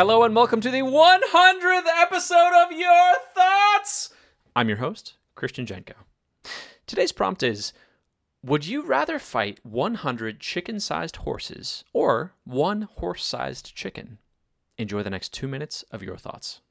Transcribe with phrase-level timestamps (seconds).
[0.00, 4.08] Hello and welcome to the 100th episode of Your Thoughts.
[4.56, 5.92] I'm your host, Christian Jenko.
[6.86, 7.74] Today's prompt is
[8.42, 14.16] Would you rather fight 100 chicken sized horses or one horse sized chicken?
[14.78, 16.62] Enjoy the next two minutes of Your Thoughts.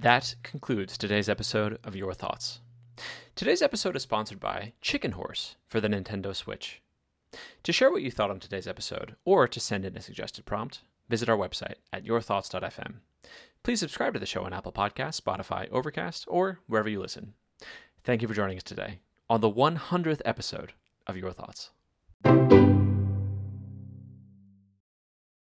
[0.00, 2.60] That concludes today's episode of Your Thoughts.
[3.34, 6.80] Today's episode is sponsored by Chicken Horse for the Nintendo Switch.
[7.64, 10.82] To share what you thought on today's episode, or to send in a suggested prompt,
[11.08, 12.94] visit our website at yourthoughts.fm.
[13.64, 17.34] Please subscribe to the show on Apple Podcasts, Spotify, Overcast, or wherever you listen.
[18.04, 20.74] Thank you for joining us today on the 100th episode
[21.08, 21.70] of Your Thoughts.